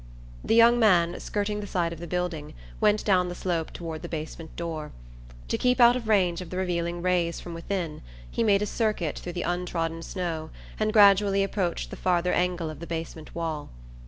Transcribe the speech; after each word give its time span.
The 0.43 0.55
young 0.55 0.79
man, 0.79 1.19
skirting 1.19 1.59
the 1.59 1.67
side 1.67 1.93
of 1.93 1.99
the 1.99 2.07
building, 2.07 2.55
went 2.79 3.05
down 3.05 3.29
the 3.29 3.35
slope 3.35 3.69
toward 3.71 4.01
the 4.01 4.09
basement 4.09 4.55
door. 4.55 4.93
To 5.47 5.59
keep 5.59 5.79
out 5.79 5.95
of 5.95 6.07
range 6.07 6.41
of 6.41 6.49
the 6.49 6.57
revealing 6.57 7.03
rays 7.03 7.39
from 7.39 7.53
within 7.53 8.01
he 8.31 8.41
made 8.43 8.63
a 8.63 8.65
circuit 8.65 9.19
through 9.19 9.33
the 9.33 9.43
untrodden 9.43 10.01
snow 10.01 10.49
and 10.79 10.91
gradually 10.91 11.43
approached 11.43 11.91
the 11.91 11.97
farther 11.97 12.33
angle 12.33 12.71
of 12.71 12.79
the 12.79 12.87
basement 12.87 13.35
wall. 13.35 13.69